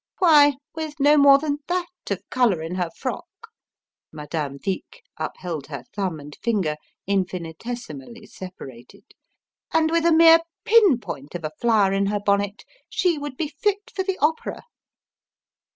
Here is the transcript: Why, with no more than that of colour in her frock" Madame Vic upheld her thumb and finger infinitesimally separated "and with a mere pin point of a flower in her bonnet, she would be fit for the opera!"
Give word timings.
Why, 0.17 0.55
with 0.73 0.95
no 0.99 1.15
more 1.15 1.37
than 1.37 1.59
that 1.67 1.85
of 2.09 2.27
colour 2.31 2.63
in 2.63 2.73
her 2.73 2.89
frock" 2.97 3.27
Madame 4.11 4.57
Vic 4.57 5.03
upheld 5.17 5.67
her 5.67 5.83
thumb 5.93 6.19
and 6.19 6.35
finger 6.41 6.77
infinitesimally 7.05 8.25
separated 8.25 9.03
"and 9.71 9.91
with 9.91 10.07
a 10.07 10.11
mere 10.11 10.39
pin 10.65 10.99
point 10.99 11.35
of 11.35 11.43
a 11.43 11.51
flower 11.61 11.93
in 11.93 12.07
her 12.07 12.19
bonnet, 12.19 12.63
she 12.89 13.19
would 13.19 13.37
be 13.37 13.53
fit 13.61 13.91
for 13.95 14.01
the 14.01 14.17
opera!" 14.17 14.63